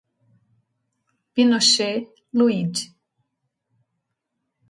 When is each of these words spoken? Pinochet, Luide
Pinochet, 1.33 2.09
Luide 2.33 2.81